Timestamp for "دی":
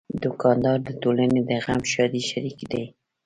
2.71-2.83